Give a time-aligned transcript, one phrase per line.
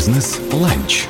[0.00, 1.04] Бизнес-ланч.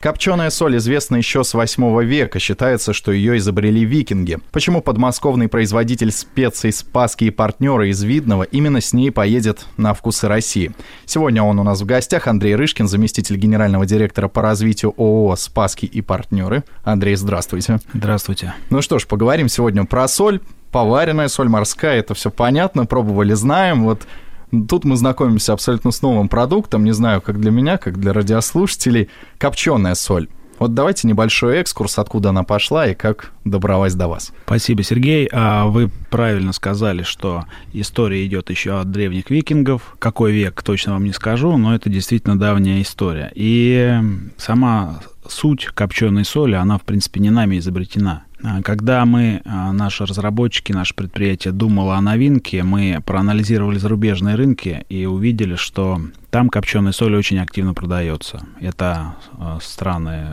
[0.00, 2.40] Копченая соль известна еще с 8 века.
[2.40, 4.38] Считается, что ее изобрели викинги.
[4.50, 10.26] Почему подмосковный производитель специй Спаски и партнеры из Видного именно с ней поедет на вкусы
[10.26, 10.72] России?
[11.06, 12.26] Сегодня он у нас в гостях.
[12.26, 16.64] Андрей Рышкин, заместитель генерального директора по развитию ООО «Спаски и партнеры».
[16.82, 17.78] Андрей, здравствуйте.
[17.94, 18.54] Здравствуйте.
[18.70, 20.40] Ну что ж, поговорим сегодня про соль.
[20.72, 23.84] Поваренная соль морская, это все понятно, пробовали, знаем.
[23.84, 24.02] Вот
[24.50, 29.08] Тут мы знакомимся абсолютно с новым продуктом, не знаю, как для меня, как для радиослушателей,
[29.38, 30.28] копченая соль.
[30.58, 34.32] Вот давайте небольшой экскурс, откуда она пошла и как добралась до вас.
[34.44, 35.28] Спасибо, Сергей.
[35.30, 39.94] А вы правильно сказали, что история идет еще от древних викингов.
[40.00, 43.30] Какой век, точно вам не скажу, но это действительно давняя история.
[43.36, 44.00] И
[44.36, 48.24] сама суть копченой соли, она, в принципе, не нами изобретена.
[48.42, 54.84] А, когда мы, а, наши разработчики, наше предприятие думало о новинке, мы проанализировали зарубежные рынки
[54.88, 58.46] и увидели, что там копченая соль очень активно продается.
[58.60, 60.26] Это а, страны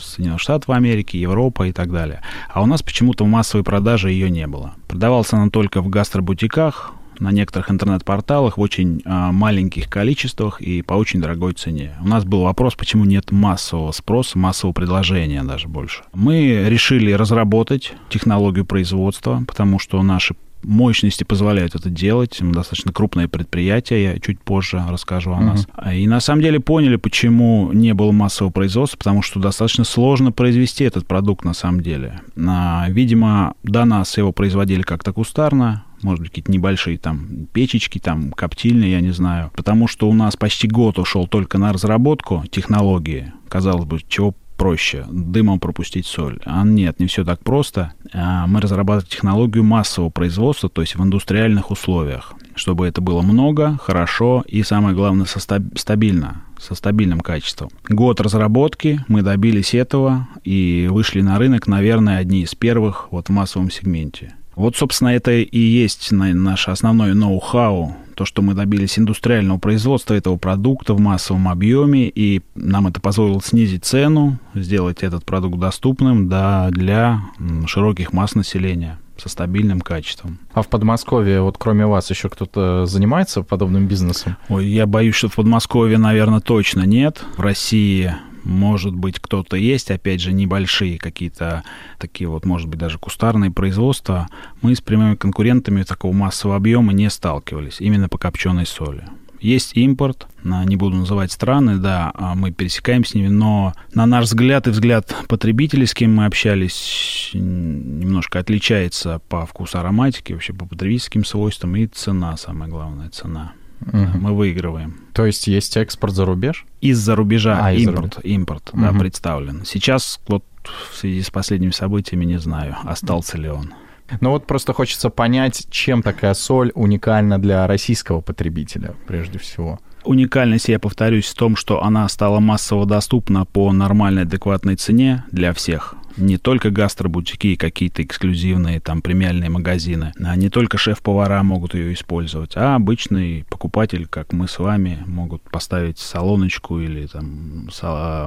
[0.00, 2.22] Соединенных Штатов Америки, Европа и так далее.
[2.48, 4.74] А у нас почему-то в массовой продаже ее не было.
[4.88, 10.94] Продавалась она только в гастробутиках, на некоторых интернет-порталах в очень а, маленьких количествах и по
[10.94, 11.94] очень дорогой цене.
[12.02, 16.02] У нас был вопрос, почему нет массового спроса, массового предложения даже больше.
[16.14, 22.40] Мы решили разработать технологию производства, потому что наши мощности позволяют это делать.
[22.40, 25.44] Мы достаточно крупное предприятие, я чуть позже расскажу о uh-huh.
[25.44, 25.66] нас.
[25.94, 30.84] И на самом деле поняли, почему не было массового производства, потому что достаточно сложно произвести
[30.84, 32.20] этот продукт на самом деле.
[32.34, 38.92] Видимо, до нас его производили как-то кустарно, может быть, какие-то небольшие там печечки, там коптильные,
[38.92, 39.50] я не знаю.
[39.54, 43.32] Потому что у нас почти год ушел только на разработку технологии.
[43.48, 46.40] Казалось бы, чего проще дымом пропустить соль.
[46.44, 47.94] А нет, не все так просто.
[48.12, 53.78] А мы разрабатываем технологию массового производства, то есть в индустриальных условиях, чтобы это было много,
[53.80, 57.70] хорошо и, самое главное, со стабильно, со стабильным качеством.
[57.88, 63.32] Год разработки, мы добились этого и вышли на рынок, наверное, одни из первых вот в
[63.32, 64.34] массовом сегменте.
[64.58, 70.36] Вот, собственно, это и есть наше основное ноу-хау, то, что мы добились индустриального производства этого
[70.36, 76.70] продукта в массовом объеме, и нам это позволило снизить цену, сделать этот продукт доступным да,
[76.70, 77.20] для
[77.66, 80.40] широких масс населения со стабильным качеством.
[80.52, 84.36] А в Подмосковье, вот кроме вас, еще кто-то занимается подобным бизнесом?
[84.48, 87.24] Ой, я боюсь, что в Подмосковье, наверное, точно нет.
[87.36, 88.12] В России
[88.44, 91.62] может быть, кто-то есть, опять же, небольшие какие-то
[91.98, 94.28] такие вот, может быть, даже кустарные производства.
[94.62, 99.04] Мы с прямыми конкурентами такого массового объема не сталкивались, именно по копченой соли.
[99.40, 104.24] Есть импорт, не буду называть страны, да, а мы пересекаем с ними, но на наш
[104.24, 110.66] взгляд и взгляд потребителей, с кем мы общались, немножко отличается по вкусу ароматики, вообще по
[110.66, 113.52] потребительским свойствам и цена, самая главная цена.
[113.80, 114.18] Угу.
[114.18, 115.00] Мы выигрываем.
[115.12, 116.66] То есть есть экспорт за рубеж?
[116.80, 118.82] Из-за рубежа а, импорт, из импорт угу.
[118.82, 119.64] да, представлен.
[119.64, 120.44] Сейчас вот
[120.92, 123.74] в связи с последними событиями не знаю, остался ли он.
[124.20, 129.78] Ну вот просто хочется понять, чем такая соль уникальна для российского потребителя, прежде всего.
[130.04, 135.52] Уникальность, я повторюсь, в том, что она стала массово доступна по нормальной, адекватной цене для
[135.52, 141.74] всех не только гастробутики и какие-то эксклюзивные там премиальные магазины, а не только шеф-повара могут
[141.74, 147.68] ее использовать, а обычный покупатель, как мы с вами, могут поставить салоночку или там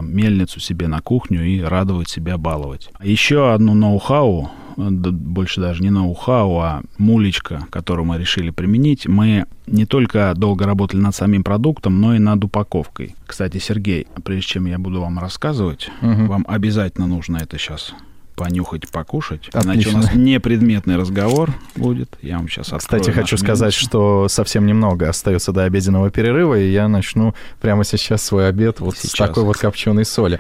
[0.04, 2.90] мельницу себе на кухню и радовать себя, баловать.
[3.02, 9.86] Еще одно ноу-хау больше даже не ноу-хау, а мулечка, которую мы решили применить, мы не
[9.86, 13.16] только долго работали над самим продуктом, но и над упаковкой.
[13.26, 16.26] Кстати, Сергей, прежде чем я буду вам рассказывать, угу.
[16.26, 17.94] вам обязательно нужно это сейчас
[18.36, 19.50] понюхать, покушать.
[19.50, 19.72] Отлично.
[19.72, 22.18] Иначе у нас непредметный разговор будет.
[22.22, 23.02] Я вам сейчас открою.
[23.04, 28.24] Кстати, хочу сказать, что совсем немного остается до обеденного перерыва, и я начну прямо сейчас
[28.24, 29.12] свой обед вот сейчас.
[29.12, 30.40] с такой вот копченой соли.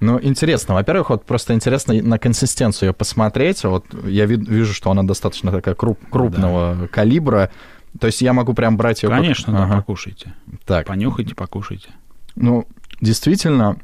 [0.00, 0.74] Ну, интересно.
[0.74, 3.62] Во-первых, вот просто интересно на консистенцию ее посмотреть.
[3.64, 6.88] Вот я вижу, что она достаточно такая круп, крупного да.
[6.88, 7.50] калибра.
[7.98, 9.10] То есть я могу прям брать ее...
[9.10, 9.54] Конечно, как...
[9.54, 9.76] да, ага.
[9.76, 10.34] покушайте.
[10.64, 10.86] Так.
[10.86, 11.90] Понюхайте, покушайте.
[12.34, 12.66] Ну,
[13.00, 13.76] действительно,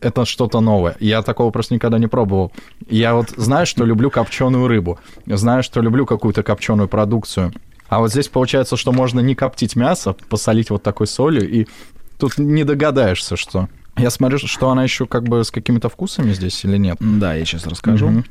[0.00, 0.96] это что-то новое.
[1.00, 2.52] Я такого просто никогда не пробовал.
[2.88, 7.52] Я вот знаю, что люблю копченую рыбу, знаю, что люблю какую-то копченую продукцию.
[7.88, 11.66] А вот здесь получается, что можно не коптить мясо, посолить вот такой солью, и
[12.18, 13.68] тут не догадаешься, что...
[13.96, 16.96] Я смотрю, что она еще как бы с какими-то вкусами здесь или нет.
[17.00, 18.08] Да, я сейчас расскажу.
[18.08, 18.24] Угу.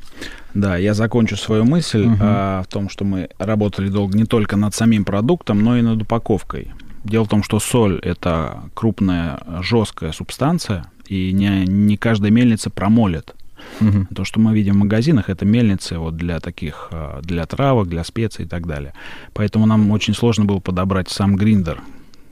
[0.54, 2.18] Да, я закончу свою мысль угу.
[2.20, 6.02] а, в том, что мы работали долго не только над самим продуктом, но и над
[6.02, 6.72] упаковкой.
[7.04, 13.34] Дело в том, что соль это крупная жесткая субстанция, и не, не каждая мельница промолит.
[13.80, 14.08] Угу.
[14.16, 18.04] То, что мы видим в магазинах, это мельницы вот для таких, а, для травок, для
[18.04, 18.94] специй и так далее.
[19.34, 21.82] Поэтому нам очень сложно было подобрать сам гриндер,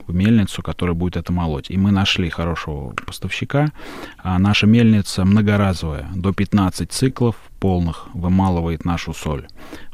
[0.08, 1.70] мельницу, которая будет это молоть.
[1.70, 3.72] И мы нашли хорошего поставщика.
[4.18, 9.46] А наша мельница многоразовая, до 15 циклов полных вымалывает нашу соль.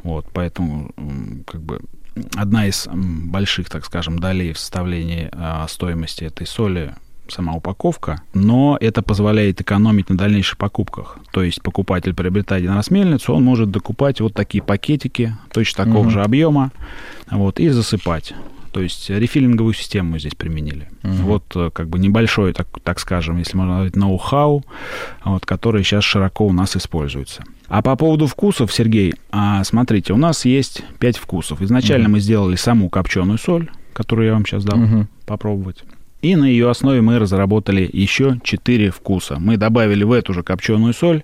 [0.03, 0.91] Вот, поэтому
[1.47, 1.81] как бы
[2.35, 6.95] одна из больших, так скажем, долей в составлении а, стоимости этой соли
[7.31, 11.19] сама упаковка, но это позволяет экономить на дальнейших покупках.
[11.31, 16.03] То есть покупатель приобретает один раз мельницу, он может докупать вот такие пакетики точно такого
[16.03, 16.11] угу.
[16.11, 16.73] же объема
[17.31, 18.35] вот, и засыпать.
[18.73, 20.89] То есть рефиллинговую систему мы здесь применили.
[21.03, 21.13] Угу.
[21.13, 24.65] Вот э, как бы небольшой, так, так скажем, если можно сказать, ноу-хау,
[25.25, 27.45] вот, который сейчас широко у нас используется.
[27.69, 31.61] А по поводу вкусов, Сергей, а, смотрите, у нас есть пять вкусов.
[31.63, 32.13] Изначально угу.
[32.13, 35.07] мы сделали саму копченую соль, которую я вам сейчас дам угу.
[35.27, 35.85] попробовать.
[36.21, 39.37] И на ее основе мы разработали еще четыре вкуса.
[39.39, 41.23] Мы добавили в эту же копченую соль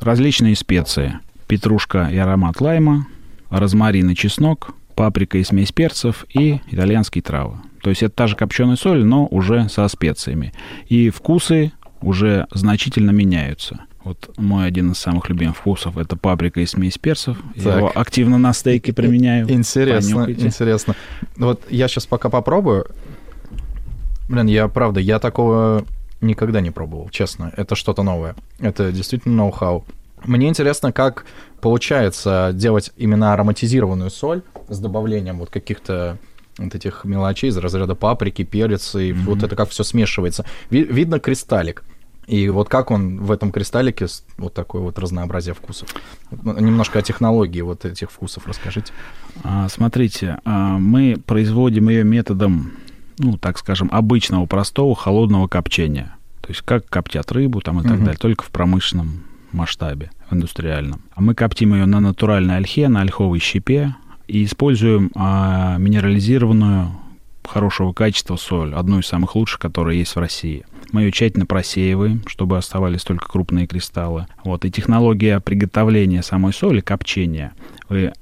[0.00, 1.18] различные специи.
[1.46, 3.06] Петрушка и аромат лайма,
[3.50, 7.56] розмарин и чеснок, паприка и смесь перцев и итальянские травы.
[7.82, 10.52] То есть это та же копченая соль, но уже со специями.
[10.88, 13.80] И вкусы уже значительно меняются.
[14.04, 17.38] Вот мой один из самых любимых вкусов это паприка и смесь перцев.
[17.56, 17.64] Так.
[17.64, 19.50] Я его активно на стейке применяю.
[19.50, 20.46] Интересно, Понюхайте.
[20.46, 20.94] интересно.
[21.36, 22.86] Вот я сейчас пока попробую.
[24.28, 25.84] Блин, я правда, я такого
[26.20, 27.52] никогда не пробовал, честно.
[27.56, 28.34] Это что-то новое.
[28.58, 29.84] Это действительно ноу-хау.
[30.24, 31.24] Мне интересно, как
[31.64, 36.18] получается делать именно ароматизированную соль с добавлением вот каких-то
[36.58, 39.22] вот этих мелочей из разряда паприки, перец, и mm-hmm.
[39.24, 40.44] вот это как все смешивается.
[40.68, 41.82] Ви- видно кристаллик.
[42.26, 45.88] И вот как он в этом кристаллике, вот такое вот разнообразие вкусов.
[46.30, 48.92] Немножко о технологии вот этих вкусов расскажите.
[49.42, 52.72] А, смотрите, а, мы производим ее методом,
[53.16, 56.14] ну, так скажем, обычного, простого, холодного копчения.
[56.42, 58.00] То есть как коптят рыбу там и так угу.
[58.00, 61.02] далее, только в промышленном масштабе, в индустриальном.
[61.14, 63.94] А мы коптим ее на натуральной ольхе, на ольховой щепе
[64.26, 66.90] и используем а, минерализированную
[67.44, 70.64] хорошего качества соль, одну из самых лучших, которая есть в России.
[70.92, 74.26] Мы ее тщательно просеиваем, чтобы оставались только крупные кристаллы.
[74.44, 74.64] Вот.
[74.64, 77.52] И технология приготовления самой соли, копчения,
[77.88, 78.12] вы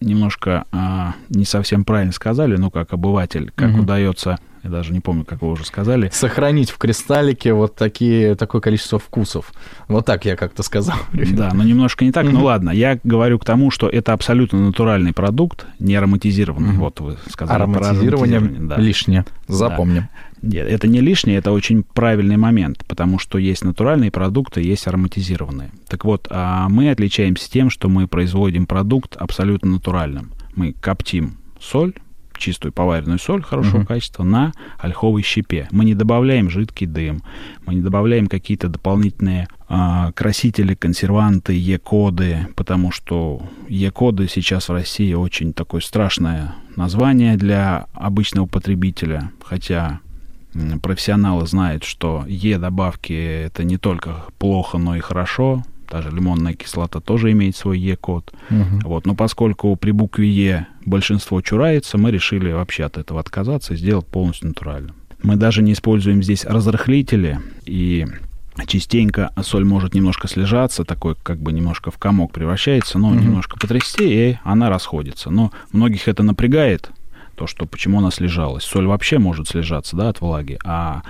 [0.00, 3.82] немножко а, не совсем правильно сказали, ну, как обыватель, как угу.
[3.82, 6.10] удается я даже не помню, как вы уже сказали.
[6.12, 9.52] Сохранить в кристаллике вот такие, такое количество вкусов.
[9.86, 10.96] Вот так я как-то сказал.
[11.36, 12.24] Да, но немножко не так.
[12.24, 16.74] Ну ладно, я говорю к тому, что это абсолютно натуральный продукт, не ароматизированный.
[16.74, 17.56] Вот вы сказали.
[17.56, 18.76] Ароматизирование, да.
[18.76, 19.24] лишнее.
[19.48, 20.08] Запомним.
[20.42, 25.70] Нет, это не лишнее, это очень правильный момент, потому что есть натуральные продукты, есть ароматизированные.
[25.88, 30.32] Так вот, а мы отличаемся тем, что мы производим продукт абсолютно натуральным.
[30.54, 31.94] Мы коптим соль,
[32.38, 33.86] чистую поваренную соль хорошего uh-huh.
[33.86, 35.68] качества на ольховой щепе.
[35.70, 37.22] Мы не добавляем жидкий дым,
[37.66, 45.12] мы не добавляем какие-то дополнительные а, красители, консерванты, Е-коды, потому что Е-коды сейчас в России
[45.14, 50.00] очень такое страшное название для обычного потребителя, хотя
[50.82, 57.00] профессионалы знают, что Е-добавки это не только плохо, но и хорошо, та же лимонная кислота
[57.00, 58.32] тоже имеет свой Е-код.
[58.50, 58.80] Угу.
[58.84, 59.06] Вот.
[59.06, 64.06] Но поскольку при букве Е большинство чурается, мы решили вообще от этого отказаться и сделать
[64.06, 64.94] полностью натурально.
[65.22, 68.06] Мы даже не используем здесь разрыхлители, и
[68.66, 73.18] частенько соль может немножко слежаться, такой как бы немножко в комок превращается, но угу.
[73.18, 75.30] немножко потрясти, и она расходится.
[75.30, 76.90] Но многих это напрягает,
[77.34, 78.64] то, что почему она слежалась.
[78.64, 81.02] Соль вообще может слежаться, да, от влаги, а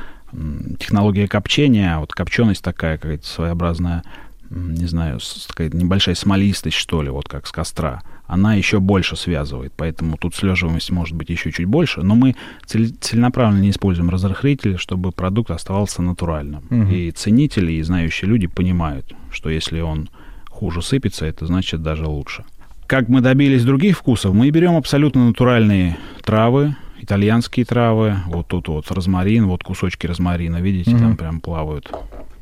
[0.79, 4.03] технология копчения, вот копченость такая какая-то своеобразная,
[4.51, 9.73] не знаю, такая небольшая смолистость, что ли, вот как с костра, она еще больше связывает.
[9.77, 12.03] Поэтому тут слеживаемость может быть еще чуть больше.
[12.03, 16.65] Но мы целенаправленно не используем разрыхлители, чтобы продукт оставался натуральным.
[16.71, 16.91] Угу.
[16.91, 20.09] И ценители, и знающие люди понимают, что если он
[20.49, 22.45] хуже сыпется, это значит даже лучше.
[22.87, 24.35] Как мы добились других вкусов?
[24.35, 28.17] Мы берем абсолютно натуральные травы, итальянские травы.
[28.27, 30.99] Вот тут вот розмарин, вот кусочки розмарина, видите, угу.
[30.99, 31.93] там прям плавают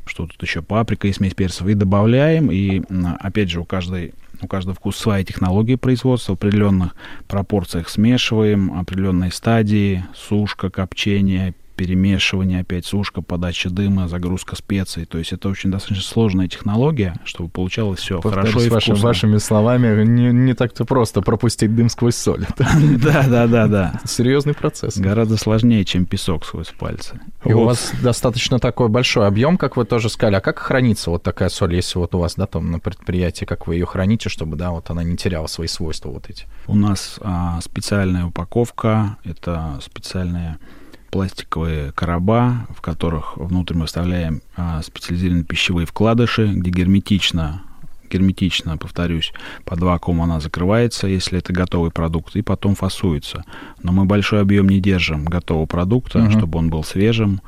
[0.05, 2.81] что тут еще паприка и смесь перцев, и добавляем, и
[3.19, 6.95] опять же у каждой у каждого вкуса своя технология производства, в определенных
[7.27, 15.05] пропорциях смешиваем, определенные стадии, сушка, копчение, перемешивание, опять сушка, подача дыма, загрузка специй.
[15.05, 19.07] То есть это очень достаточно сложная технология, чтобы получалось все хорошо и вашим, вкусно.
[19.07, 22.45] Вашими словами, не, не так-то просто пропустить дым сквозь соль.
[23.05, 24.01] Да, да, да, да.
[24.05, 24.97] Серьезный процесс.
[24.97, 27.19] Гораздо сложнее, чем песок сквозь пальцы.
[27.43, 30.35] И у вас достаточно такой большой объем, как вы тоже сказали.
[30.35, 33.67] А как хранится вот такая соль, если вот у вас, да, там на предприятии, как
[33.67, 36.45] вы ее храните, чтобы, да, вот она не теряла свои свойства вот эти?
[36.67, 40.57] У нас а, специальная упаковка, это специальная
[41.15, 47.61] пластиковые короба, в которых внутрь мы вставляем а, специализированные пищевые вкладыши, где герметично
[48.11, 49.31] герметично, повторюсь,
[49.63, 53.45] под вакуум она закрывается, если это готовый продукт, и потом фасуется.
[53.81, 56.37] Но мы большой объем не держим готового продукта, uh-huh.
[56.37, 57.39] чтобы он был свежим.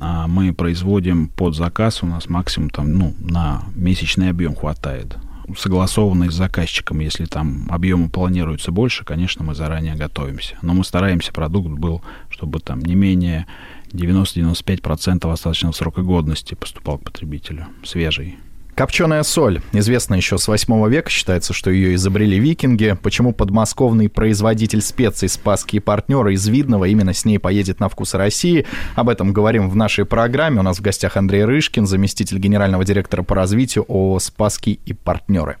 [0.00, 5.16] А мы производим под заказ, у нас максимум там, ну, на месячный объем хватает.
[5.56, 10.56] Согласованный с заказчиком, если там объемы планируется больше, конечно, мы заранее готовимся.
[10.62, 13.46] Но мы стараемся, продукт был, чтобы там не менее
[13.92, 18.36] 90-95% остаточного срока годности поступал к потребителю, свежий.
[18.76, 19.62] Копченая соль.
[19.72, 22.94] Известна еще с 8 века, считается, что ее изобрели викинги.
[23.02, 28.66] Почему подмосковный производитель специй Спасские партнеры из Видного именно с ней поедет на вкус России?
[28.94, 30.60] Об этом говорим в нашей программе.
[30.60, 35.56] У нас в гостях Андрей Рышкин, заместитель генерального директора по развитию ООО «Спасские и партнеры».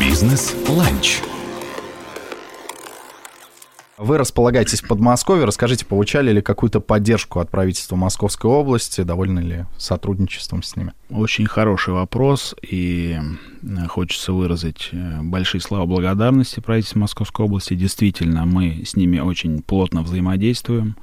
[0.00, 1.18] Бизнес-ланч.
[3.98, 5.46] Вы располагаетесь в Подмосковье.
[5.46, 9.00] Расскажите, получали ли какую-то поддержку от правительства Московской области?
[9.00, 10.92] Довольны ли сотрудничеством с ними?
[11.08, 13.18] Очень хороший вопрос, и
[13.62, 17.72] э, хочется выразить э, большие слова благодарности правительству Московской области.
[17.72, 20.96] Действительно, мы с ними очень плотно взаимодействуем.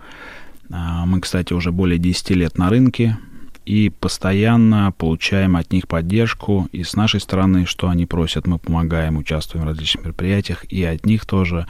[0.70, 3.18] А, мы, кстати, уже более 10 лет на рынке,
[3.66, 6.68] и постоянно получаем от них поддержку.
[6.72, 11.06] И с нашей стороны, что они просят, мы помогаем, участвуем в различных мероприятиях, и от
[11.06, 11.66] них тоже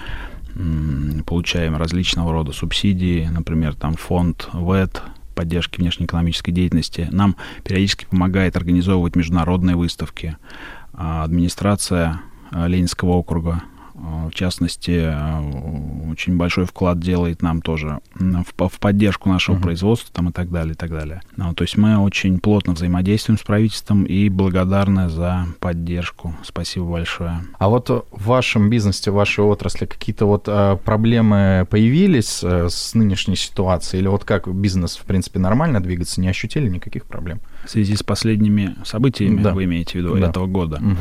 [1.25, 5.01] получаем различного рода субсидии, например, там фонд ВЭД,
[5.33, 7.07] поддержки внешнеэкономической деятельности.
[7.11, 10.37] Нам периодически помогает организовывать международные выставки.
[10.93, 13.63] А администрация а, Ленинского округа
[13.93, 19.61] в частности, э, очень большой вклад делает нам тоже в, в поддержку нашего uh-huh.
[19.61, 21.21] производства там, и так далее, и так далее.
[21.37, 26.35] Ну, то есть мы очень плотно взаимодействуем с правительством и благодарны за поддержку.
[26.43, 27.41] Спасибо большое.
[27.59, 33.35] А вот в вашем бизнесе, в вашей отрасли какие-то вот а, проблемы появились с нынешней
[33.35, 34.01] ситуацией?
[34.01, 36.19] Или вот как бизнес, в принципе, нормально двигаться?
[36.19, 37.41] Не ощутили никаких проблем?
[37.65, 39.53] В связи с последними событиями, да.
[39.53, 40.29] вы имеете в виду, да.
[40.29, 40.77] этого года.
[40.77, 40.97] Угу.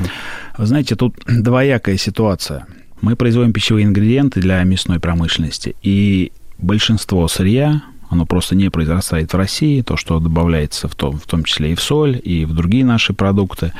[0.58, 2.66] Вы знаете, тут двоякая ситуация.
[3.02, 9.36] Мы производим пищевые ингредиенты для мясной промышленности, и большинство сырья, оно просто не произрастает в
[9.36, 12.84] России, то, что добавляется в том, в том числе и в соль, и в другие
[12.84, 13.72] наши продукты,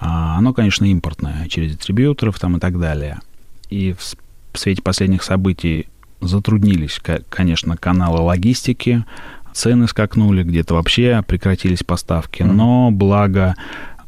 [0.00, 3.20] а, оно, конечно, импортное, через дистрибьюторов там и так далее.
[3.70, 4.00] И в,
[4.52, 5.86] в свете последних событий
[6.20, 9.04] затруднились, конечно, каналы логистики,
[9.52, 13.54] цены скакнули, где-то вообще прекратились поставки, но благо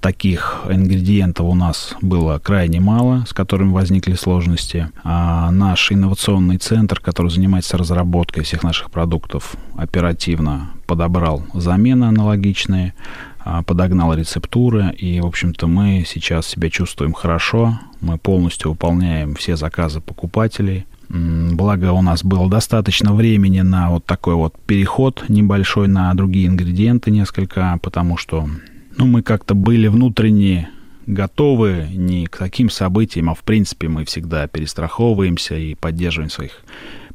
[0.07, 4.89] таких ингредиентов у нас было крайне мало, с которыми возникли сложности.
[5.03, 12.95] А наш инновационный центр, который занимается разработкой всех наших продуктов, оперативно подобрал замены аналогичные,
[13.41, 19.57] а, подогнал рецептуры, и, в общем-то, мы сейчас себя чувствуем хорошо, мы полностью выполняем все
[19.57, 26.13] заказы покупателей, Благо у нас было достаточно времени на вот такой вот переход небольшой на
[26.15, 28.49] другие ингредиенты несколько, потому что
[28.97, 30.71] ну, мы как-то были внутренне
[31.07, 36.63] готовы не к таким событиям, а в принципе мы всегда перестраховываемся и поддерживаем своих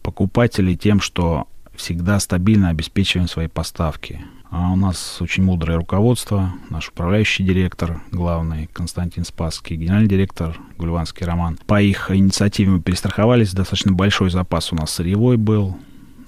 [0.02, 4.22] покупателей тем, что всегда стабильно обеспечиваем свои поставки.
[4.50, 11.26] А у нас очень мудрое руководство, наш управляющий директор, главный Константин Спасский, генеральный директор Гульванский
[11.26, 11.58] Роман.
[11.68, 15.78] По их инициативе мы перестраховались, достаточно большой запас у нас сырьевой был,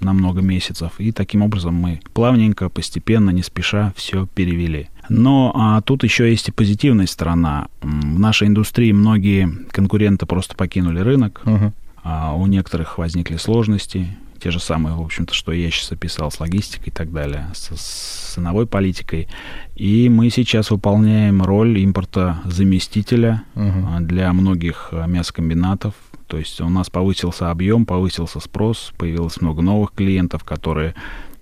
[0.04, 0.92] на много месяцев.
[0.98, 4.90] И таким образом мы плавненько, постепенно, не спеша все перевели.
[5.10, 7.68] Но а, тут еще есть и позитивная сторона.
[7.82, 11.72] В нашей индустрии многие конкуренты просто покинули рынок, uh-huh.
[12.04, 14.08] а у некоторых возникли сложности,
[14.44, 17.70] те же самые, в общем-то, что я сейчас описал с логистикой и так далее, с,
[17.74, 19.30] с ценовой политикой.
[19.76, 24.02] И мы сейчас выполняем роль импорта заместителя uh-huh.
[24.02, 25.94] для многих а, мясокомбинатов.
[26.28, 30.94] То есть у нас повысился объем, повысился спрос, появилось много новых клиентов, которые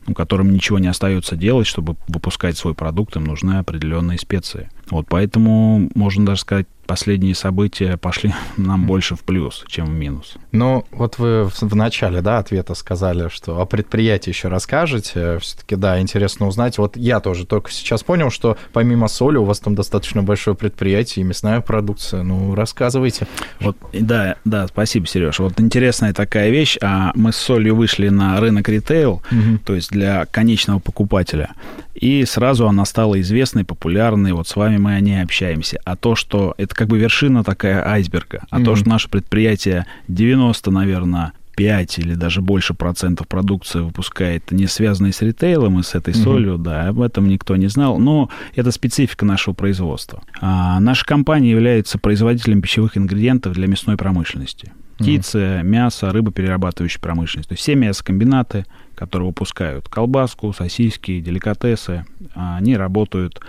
[0.05, 4.69] ну, которым ничего не остается делать, чтобы выпускать свой продукт, им нужны определенные специи.
[4.91, 10.35] Вот поэтому можно даже сказать, последние события пошли нам больше в плюс, чем в минус.
[10.51, 15.39] Ну, вот вы в начале, да, ответа сказали, что о предприятии еще расскажете.
[15.39, 16.77] Все-таки, да, интересно узнать.
[16.77, 21.23] Вот я тоже только сейчас понял, что помимо соли у вас там достаточно большое предприятие
[21.23, 22.23] и мясная продукция.
[22.23, 23.25] Ну, рассказывайте.
[23.61, 25.39] Вот, да, да, спасибо, Сереж.
[25.39, 26.77] Вот интересная такая вещь.
[26.81, 29.59] А мы с солью вышли на рынок ритейл, угу.
[29.65, 31.51] то есть для конечного покупателя.
[31.93, 34.33] И сразу она стала известной, популярной.
[34.33, 35.79] Вот с вами мы о ней общаемся.
[35.85, 38.43] А то, что это как бы вершина такая айсберга.
[38.49, 38.65] А mm-hmm.
[38.65, 45.13] то, что наше предприятие 90, наверное, 5 или даже больше процентов продукции выпускает не связанной
[45.13, 49.25] с ритейлом и с этой солью, да, об этом никто не знал, но это специфика
[49.25, 50.23] нашего производства.
[50.39, 54.71] А, наша компания является производителем пищевых ингредиентов для мясной промышленности.
[54.97, 55.63] птицы, mm-hmm.
[55.63, 57.49] мясо, рыбоперерабатывающая промышленность.
[57.49, 63.41] То есть все мясокомбинаты, которые выпускают колбаску, сосиски, деликатесы, они работают,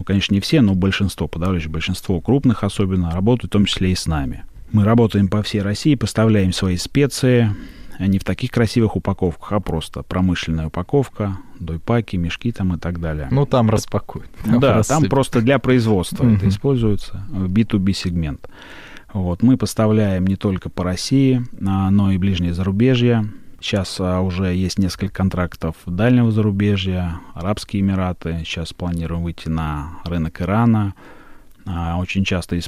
[0.00, 3.94] ну, конечно, не все, но большинство, подавляющее большинство крупных особенно, работают в том числе и
[3.94, 4.44] с нами.
[4.72, 7.54] Мы работаем по всей России, поставляем свои специи,
[7.98, 13.28] не в таких красивых упаковках, а просто промышленная упаковка, дойпаки, мешки там и так далее.
[13.30, 14.30] Ну, там распакуют.
[14.42, 15.02] Там да, рассыпят.
[15.02, 18.48] там просто для производства это используется, в B2B сегмент.
[19.12, 23.28] Вот, мы поставляем не только по России, а, но и ближнее зарубежье.
[23.60, 28.42] Сейчас а, уже есть несколько контрактов дальнего зарубежья, Арабские Эмираты.
[28.44, 30.94] Сейчас планируем выйти на рынок Ирана.
[31.66, 32.58] А, очень часто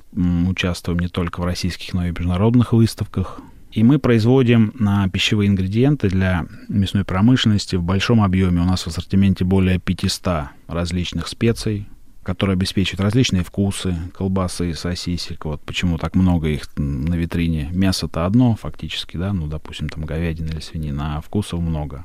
[0.48, 3.40] участвуем не только в российских, но и международных выставках.
[3.72, 8.60] И мы производим на пищевые ингредиенты для мясной промышленности в большом объеме.
[8.60, 11.88] У нас в ассортименте более 500 различных специй,
[12.22, 15.44] которые обеспечивают различные вкусы, колбасы, сосисек.
[15.44, 17.68] Вот почему так много их на витрине.
[17.72, 22.04] Мясо-то одно фактически, да, ну, допустим, там говядина или свинина, а вкусов много.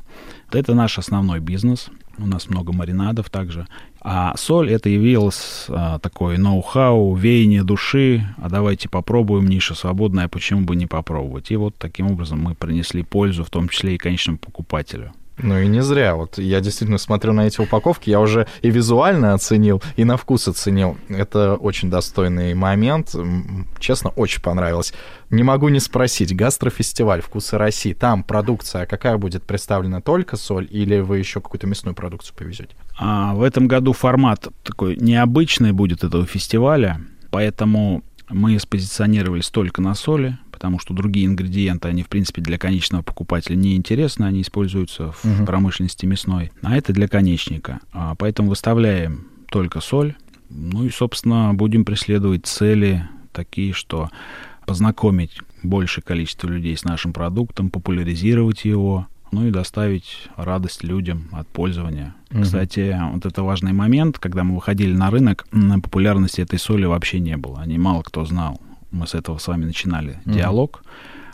[0.52, 1.90] Это наш основной бизнес.
[2.20, 3.68] У нас много маринадов также.
[4.02, 8.28] А соль это явилось а, такой ноу-хау, веяние души.
[8.38, 11.52] А давайте попробуем, ниша свободная, почему бы не попробовать?
[11.52, 15.14] И вот таким образом мы принесли пользу, в том числе и конечному покупателю.
[15.38, 16.16] Ну и не зря.
[16.16, 20.48] Вот я действительно смотрю на эти упаковки, я уже и визуально оценил, и на вкус
[20.48, 20.98] оценил.
[21.10, 23.16] Это очень достойный момент.
[23.80, 24.94] Честно, очень понравилось.
[25.30, 26.36] Не могу не спросить.
[26.36, 27.94] Гастрофестиваль «Вкусы России».
[27.94, 30.02] Там продукция какая будет представлена?
[30.02, 32.76] Только соль или вы еще какую-то мясную продукцию повезете?
[32.98, 39.96] А, в этом году формат такой необычный будет этого фестиваля, поэтому мы спозиционировались только на
[39.96, 45.12] соли, потому что другие ингредиенты, они, в принципе, для конечного покупателя не интересны, они используются
[45.12, 45.46] в uh-huh.
[45.46, 47.80] промышленности мясной, а это для конечника.
[47.94, 50.16] А, поэтому выставляем только соль,
[50.50, 54.10] ну и, собственно, будем преследовать цели такие, что
[54.66, 61.48] познакомить большее количество людей с нашим продуктом, популяризировать его, ну и доставить радость людям от
[61.50, 62.16] пользования.
[62.32, 62.42] Угу.
[62.42, 67.20] Кстати, вот это важный момент, когда мы выходили на рынок, на популярности этой соли вообще
[67.20, 67.62] не было.
[67.62, 68.60] Они мало кто знал
[68.92, 70.34] мы с этого с вами начинали mm-hmm.
[70.34, 70.84] диалог.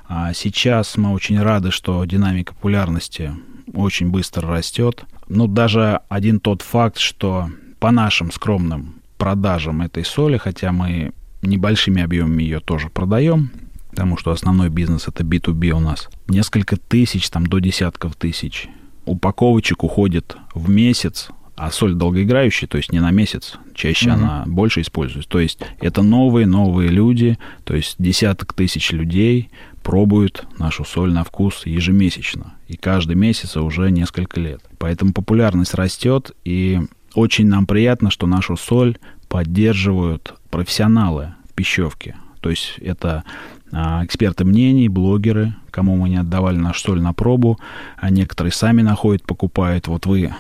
[0.08, 3.34] А сейчас мы очень рады, что динамика популярности
[3.74, 5.06] очень быстро растет.
[5.28, 7.50] Ну, даже один тот факт, что
[7.80, 13.52] по нашим скромным продажам этой соли, хотя мы небольшими объемами ее тоже продаем,
[13.90, 18.68] потому что основной бизнес это B2B у нас, несколько тысяч, там до десятков тысяч
[19.06, 24.16] упаковочек уходит в месяц а соль долгоиграющая, то есть не на месяц, чаще угу.
[24.16, 25.30] она больше используется.
[25.30, 29.50] То есть это новые, новые люди, то есть десяток тысяч людей
[29.84, 32.54] пробуют нашу соль на вкус ежемесячно.
[32.68, 34.62] И каждый месяц уже несколько лет.
[34.80, 36.82] Поэтому популярность растет, и
[37.14, 42.16] очень нам приятно, что нашу соль поддерживают профессионалы в пищевке.
[42.40, 43.24] То есть это
[43.72, 47.60] а, эксперты мнений, блогеры, кому мы не отдавали нашу соль на пробу,
[47.98, 49.88] а некоторые сами находят, покупают.
[49.88, 50.34] Вот вы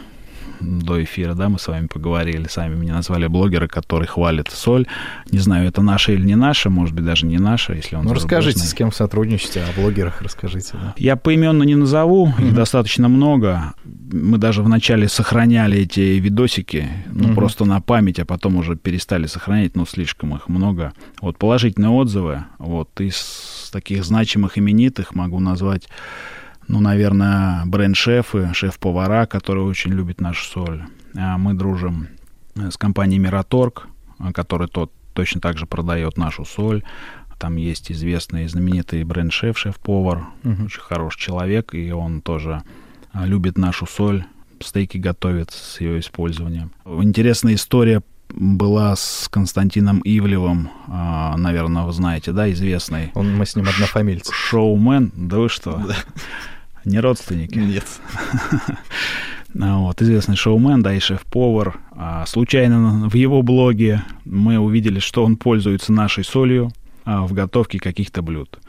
[0.60, 4.88] до эфира, да, мы с вами поговорили, сами меня назвали блогеры, которые хвалят соль.
[5.32, 8.14] Не знаю, это наша или не наша, может быть, даже не наша, если он Ну,
[8.14, 10.72] расскажите, с кем сотрудничаете, о блогерах расскажите.
[10.74, 10.94] Да.
[10.98, 12.48] Я поименно не назову, mm-hmm.
[12.48, 13.74] их достаточно много.
[13.84, 17.36] Мы даже вначале сохраняли эти видосики, ну, mm-hmm.
[17.36, 20.94] просто на память, а потом уже перестали сохранять, ну, слишком их много.
[21.22, 25.88] Вот положительные отзывы, вот из таких значимых именитых могу назвать
[26.68, 30.84] ну, наверное, бренд-шефы, шеф-повара, которые очень любят нашу соль.
[31.16, 32.08] А мы дружим
[32.56, 33.88] э, с компанией Мираторг,
[34.20, 36.84] э, который тот точно так же продает нашу соль.
[37.40, 40.66] Там есть известный знаменитый бренд-шеф, шеф-повар, uh-huh.
[40.66, 42.64] очень хороший человек, и он тоже
[43.14, 44.26] э, любит нашу соль,
[44.60, 46.72] стейки готовит с ее использованием.
[46.86, 53.12] Интересная история была с Константином Ивлевым, наверное, вы знаете, да, известный.
[53.14, 54.32] Он, мы с ним однофамильцы.
[54.34, 55.80] Шоумен, да вы что?
[55.86, 55.96] Да.
[56.86, 57.58] Не родственники?
[57.58, 57.86] Нет.
[59.62, 61.80] А, вот, известный шоумен, да, и шеф-повар.
[61.92, 66.72] А, случайно в его блоге мы увидели, что он пользуется нашей солью
[67.06, 68.60] а, в готовке каких-то блюд.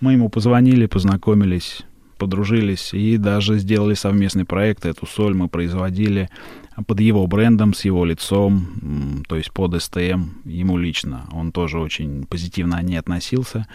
[0.00, 1.82] Мы ему позвонили, познакомились,
[2.18, 4.84] подружились и даже сделали совместный проект.
[4.84, 6.28] Эту соль мы производили
[6.86, 11.26] под его брендом, с его лицом, то есть под СТМ, ему лично.
[11.32, 13.66] Он тоже очень позитивно о ней относился,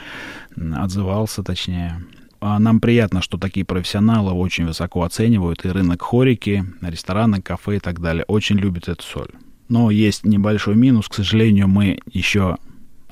[0.56, 2.02] отзывался точнее.
[2.40, 7.80] А нам приятно, что такие профессионалы очень высоко оценивают и рынок хорики, рестораны, кафе и
[7.80, 8.26] так далее.
[8.28, 9.32] Очень любят эту соль.
[9.70, 11.08] Но есть небольшой минус.
[11.08, 12.58] К сожалению, мы еще,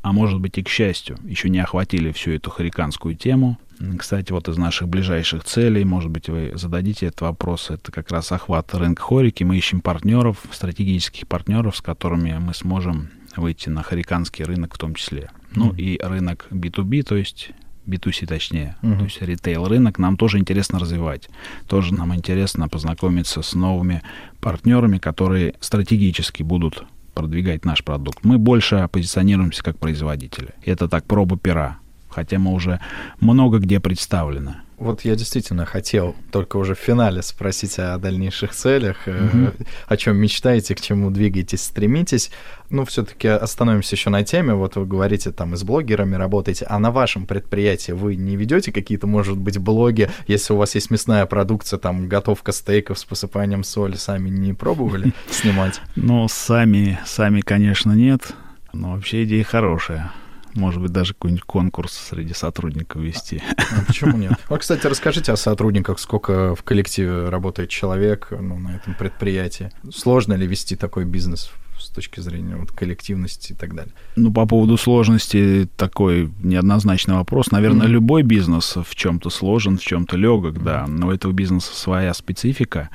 [0.01, 3.57] а может быть и к счастью, еще не охватили всю эту хариканскую тему.
[3.97, 8.31] Кстати, вот из наших ближайших целей, может быть, вы зададите этот вопрос, это как раз
[8.31, 9.43] охват рынка хорики.
[9.43, 14.95] Мы ищем партнеров, стратегических партнеров, с которыми мы сможем выйти на хариканский рынок в том
[14.95, 15.29] числе.
[15.55, 17.51] Ну и рынок B2B, то есть
[17.87, 18.97] B2C точнее, uh-huh.
[18.97, 21.29] то есть ритейл-рынок, нам тоже интересно развивать.
[21.67, 24.01] Тоже нам интересно познакомиться с новыми
[24.41, 28.19] партнерами, которые стратегически будут продвигать наш продукт.
[28.23, 30.49] Мы больше позиционируемся как производители.
[30.63, 31.77] Это так проба пера,
[32.09, 32.79] хотя мы уже
[33.19, 34.57] много где представлены.
[34.77, 39.51] Вот я действительно хотел только уже в финале спросить о дальнейших целях, угу.
[39.87, 42.29] о чем мечтаете, к чему двигаетесь, стремитесь.
[42.69, 44.53] Ну, все-таки остановимся еще на теме.
[44.53, 48.71] Вот вы говорите, там и с блогерами работаете, а на вашем предприятии вы не ведете
[48.73, 53.63] какие-то, может быть, блоги, если у вас есть мясная продукция, там готовка стейков с посыпанием
[53.63, 55.79] соли, сами не пробовали снимать?
[55.95, 58.33] Ну, сами, сами, конечно, нет.
[58.73, 60.11] Но вообще идея хорошая.
[60.55, 63.43] Может быть, даже какой-нибудь конкурс среди сотрудников вести.
[63.57, 64.33] А почему нет?
[64.49, 69.71] Вот, кстати, расскажите о сотрудниках, сколько в коллективе работает человек ну, на этом предприятии.
[69.93, 73.93] Сложно ли вести такой бизнес с точки зрения вот, коллективности и так далее?
[74.15, 77.51] Ну, по поводу сложности такой неоднозначный вопрос.
[77.51, 77.91] Наверное, mm-hmm.
[77.91, 80.85] любой бизнес в чем-то сложен, в чем-то легок, да.
[80.87, 82.89] Но у этого бизнеса своя специфика.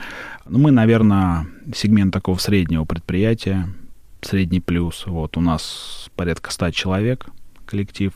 [0.48, 3.68] Ну, мы, наверное, сегмент такого среднего предприятия,
[4.22, 5.04] средний плюс.
[5.06, 7.26] Вот у нас порядка 100 человек–
[7.70, 8.12] коллектив.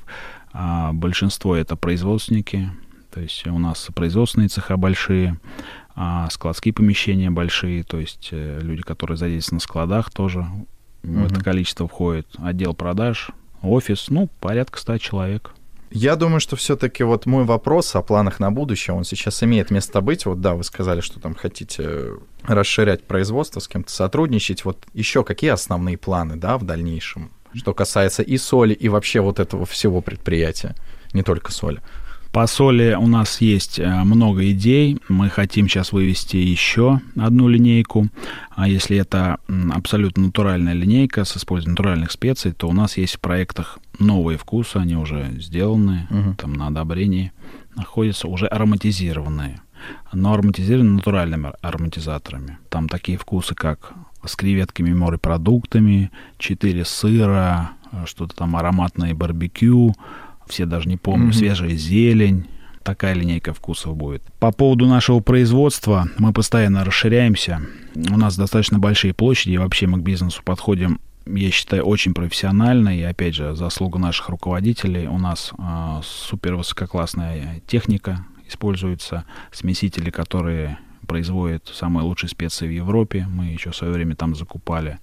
[0.52, 2.70] А большинство это производственники,
[3.12, 5.38] то есть у нас производственные цеха большие,
[5.96, 10.66] а складские помещения большие, то есть э, люди, которые задействованы на складах тоже uh-huh.
[11.02, 12.26] в это количество входит.
[12.38, 13.30] Отдел продаж,
[13.62, 15.54] офис, ну, порядка 100 человек.
[15.96, 20.00] Я думаю, что все-таки вот мой вопрос о планах на будущее, он сейчас имеет место
[20.00, 20.26] быть.
[20.26, 24.64] Вот да, вы сказали, что там хотите расширять производство, с кем-то сотрудничать.
[24.64, 27.30] Вот еще какие основные планы, да, в дальнейшем?
[27.54, 30.74] Что касается и соли, и вообще вот этого всего предприятия,
[31.12, 31.80] не только соли.
[32.34, 34.98] По соли у нас есть э, много идей.
[35.08, 38.08] Мы хотим сейчас вывести еще одну линейку.
[38.50, 39.38] А если это
[39.72, 44.78] абсолютно натуральная линейка с использованием натуральных специй, то у нас есть в проектах новые вкусы,
[44.78, 46.34] они уже сделаны, угу.
[46.34, 47.30] там на одобрении
[47.76, 49.60] находятся уже ароматизированные.
[50.12, 52.58] Но ароматизированы натуральными ароматизаторами.
[52.68, 53.92] Там такие вкусы, как
[54.26, 59.94] с креветками, морепродуктами, 4 сыра, э, что-то там ароматное барбекю,
[60.46, 61.38] все даже не помню, mm-hmm.
[61.38, 62.46] свежая зелень.
[62.82, 64.22] Такая линейка вкусов будет.
[64.38, 67.62] По поводу нашего производства мы постоянно расширяемся.
[67.94, 72.98] У нас достаточно большие площади, и вообще мы к бизнесу подходим я считаю, очень профессионально,
[72.98, 75.06] и, опять же, заслуга наших руководителей.
[75.06, 83.26] У нас э, супер высококлассная техника используется, смесители, которые производит самые лучшие специи в Европе.
[83.28, 84.98] Мы еще в свое время там закупали.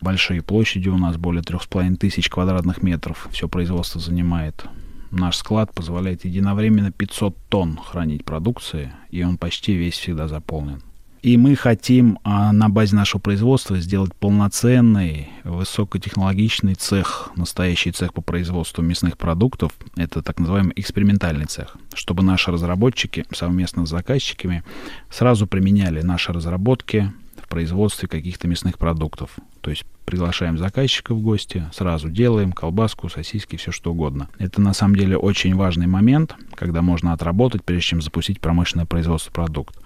[0.00, 3.28] Большие площади у нас, более трех с половиной тысяч квадратных метров.
[3.30, 4.64] Все производство занимает.
[5.10, 10.82] Наш склад позволяет единовременно 500 тонн хранить продукции, и он почти весь всегда заполнен.
[11.22, 18.22] И мы хотим а, на базе нашего производства сделать полноценный, высокотехнологичный цех, настоящий цех по
[18.22, 19.72] производству мясных продуктов.
[19.96, 24.64] Это так называемый экспериментальный цех, чтобы наши разработчики совместно с заказчиками
[25.10, 29.32] сразу применяли наши разработки в производстве каких-то мясных продуктов.
[29.60, 34.28] То есть приглашаем заказчика в гости, сразу делаем колбаску, сосиски, все что угодно.
[34.38, 39.30] Это на самом деле очень важный момент, когда можно отработать, прежде чем запустить промышленное производство
[39.30, 39.78] продукта.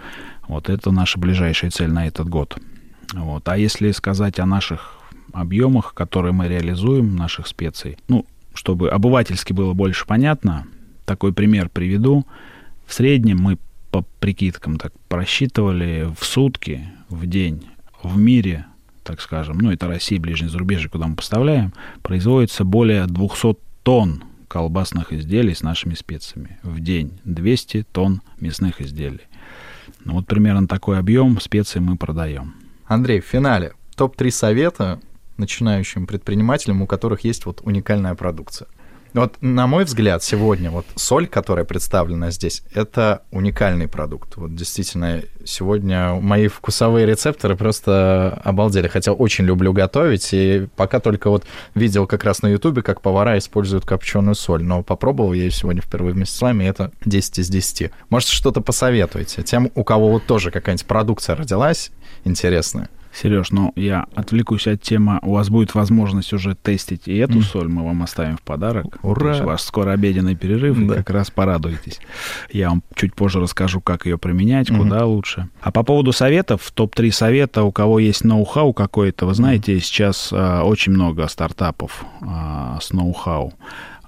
[0.49, 2.59] Вот это наша ближайшая цель на этот год.
[3.13, 3.49] Вот.
[3.49, 4.99] А если сказать о наших
[5.33, 10.67] объемах, которые мы реализуем, наших специй, ну, чтобы обывательски было больше понятно,
[11.05, 12.25] такой пример приведу.
[12.87, 13.59] В среднем мы
[13.91, 17.65] по прикидкам так просчитывали в сутки, в день,
[18.03, 18.67] в мире,
[19.03, 25.13] так скажем, ну, это Россия, ближнее зарубежье, куда мы поставляем, производится более 200 тонн колбасных
[25.13, 27.19] изделий с нашими специями в день.
[27.25, 29.23] 200 тонн мясных изделий.
[30.05, 32.55] Ну, вот примерно такой объем специй мы продаем.
[32.87, 35.01] Андрей, в финале топ-3 совета
[35.37, 38.69] начинающим предпринимателям, у которых есть вот уникальная продукция.
[39.15, 44.37] Вот, на мой взгляд, сегодня вот соль, которая представлена здесь, это уникальный продукт.
[44.37, 48.89] Вот действительно, сегодня мои вкусовые рецепторы просто обалдели.
[48.89, 51.45] Хотя очень люблю готовить, и пока только вот
[51.77, 54.65] видел как раз на Ютубе, как повара используют копченую соль.
[54.65, 57.93] Но попробовал я ее сегодня впервые вместе с вами, и это 10 из 10.
[58.11, 61.93] Может, что-то посоветуете тем, у кого вот тоже какая-нибудь продукция родилась
[62.25, 62.89] интересная?
[63.15, 65.21] Сереж, ну я отвлекусь от темы.
[65.23, 67.43] У вас будет возможность уже тестить и эту mm.
[67.43, 68.99] соль, мы вам оставим в подарок.
[69.03, 69.41] Ура!
[69.43, 70.97] ваш скоро обеденный перерыв, да.
[70.97, 72.01] как раз порадуйтесь.
[72.51, 74.79] Я вам чуть позже расскажу, как ее применять, mm-hmm.
[74.79, 75.49] куда лучше.
[75.61, 79.81] А по поводу советов, топ-3 совета, у кого есть ноу-хау какой-то, вы знаете, mm-hmm.
[79.81, 83.55] сейчас а, очень много стартапов а, с ноу-хау.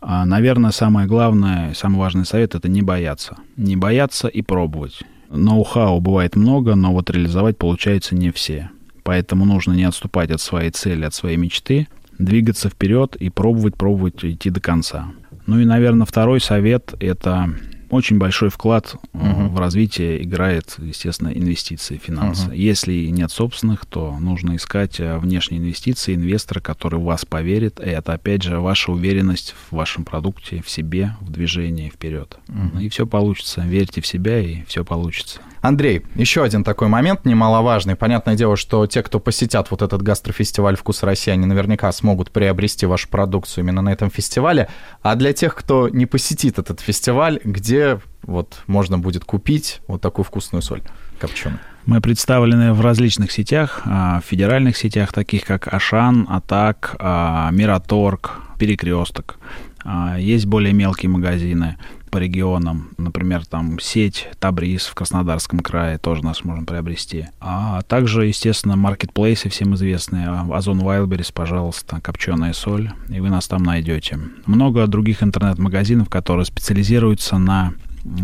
[0.01, 3.37] А, наверное, самое главное, самый важный совет– это не бояться.
[3.57, 5.03] Не бояться и пробовать.
[5.31, 8.71] Ноу-хау бывает много, но вот реализовать получается не все.
[9.07, 11.87] Поэтому нужно не отступать от своей цели, от своей мечты,
[12.19, 15.13] двигаться вперед и пробовать, пробовать идти до конца.
[15.47, 17.49] Ну и, наверное, второй совет– это
[17.89, 19.49] очень большой вклад uh-huh.
[19.49, 22.49] в развитие играет, естественно, инвестиции, финансы.
[22.49, 22.57] Uh-huh.
[22.57, 27.79] Если нет собственных, то нужно искать э, внешние инвестиции, инвестора, который в вас поверит.
[27.79, 32.39] И это, опять же, ваша уверенность в вашем продукте, в себе, в движении вперед.
[32.49, 32.83] Uh-huh.
[32.83, 33.61] И все получится.
[33.61, 35.41] Верьте в себя, и все получится.
[35.67, 37.97] Андрей, еще один такой момент немаловажный.
[37.97, 42.87] Понятное дело, что те, кто посетят вот этот гастрофестиваль «Вкус России», они наверняка смогут приобрести
[42.87, 44.69] вашу продукцию именно на этом фестивале.
[45.03, 50.25] А для тех, кто не посетит этот фестиваль, где вот можно будет купить вот такую
[50.25, 50.83] вкусную соль
[51.19, 51.59] копченую?
[51.85, 58.41] Мы представлены в различных сетях, а, в федеральных сетях, таких как Ашан, Атак, а, Мираторг,
[58.59, 59.39] Перекресток.
[59.85, 61.77] А, есть более мелкие магазины
[62.11, 62.91] по регионам.
[62.99, 67.27] Например, там сеть Табрис в Краснодарском крае тоже нас можно приобрести.
[67.41, 70.29] А также, естественно, маркетплейсы всем известные.
[70.29, 74.19] Озон Wildberries, пожалуйста, копченая соль, и вы нас там найдете.
[74.47, 77.73] Много других интернет-магазинов, которые специализируются на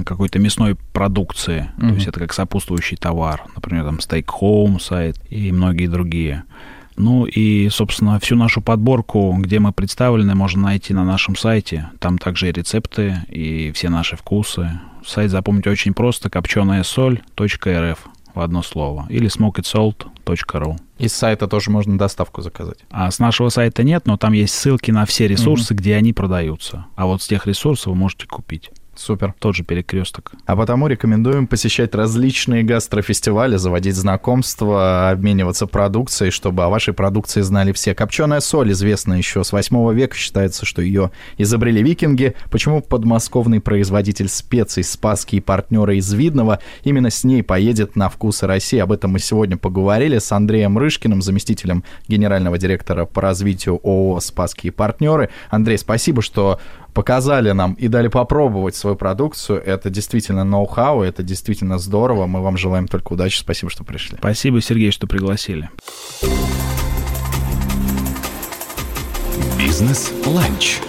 [0.04, 1.70] какой-то мясной продукции.
[1.76, 1.88] Mm-hmm.
[1.88, 3.42] То есть это как сопутствующий товар.
[3.54, 6.44] Например, там Steak Home сайт и многие другие.
[6.96, 11.90] Ну и, собственно, всю нашу подборку, где мы представлены, можно найти на нашем сайте.
[11.98, 14.80] Там также и рецепты, и все наши вкусы.
[15.04, 16.30] Сайт запомнить очень просто.
[16.30, 19.06] копченая соль.рф в одно слово.
[19.10, 20.76] Или smokedsalt.ru.
[20.98, 22.78] Из сайта тоже можно доставку заказать.
[22.90, 25.76] А с нашего сайта нет, но там есть ссылки на все ресурсы, mm-hmm.
[25.76, 26.86] где они продаются.
[26.94, 28.70] А вот с тех ресурсов вы можете купить.
[29.02, 29.34] Супер.
[29.40, 30.30] Тот же перекресток.
[30.46, 37.72] А потому рекомендуем посещать различные гастрофестивали, заводить знакомства, обмениваться продукцией, чтобы о вашей продукции знали
[37.72, 37.96] все.
[37.96, 40.16] Копченая соль известна еще с 8 века.
[40.16, 42.36] Считается, что ее изобрели викинги.
[42.48, 48.46] Почему подмосковный производитель специй Спасский и партнеры из Видного именно с ней поедет на вкусы
[48.46, 48.78] России?
[48.78, 54.70] Об этом мы сегодня поговорили с Андреем Рышкиным, заместителем генерального директора по развитию ООО «Спасские
[54.70, 55.30] партнеры».
[55.50, 56.60] Андрей, спасибо, что
[56.92, 59.62] показали нам и дали попробовать свою продукцию.
[59.64, 62.26] Это действительно ноу-хау, это действительно здорово.
[62.26, 63.38] Мы вам желаем только удачи.
[63.38, 64.18] Спасибо, что пришли.
[64.18, 65.70] Спасибо, Сергей, что пригласили.
[69.58, 70.80] Бизнес-ланч.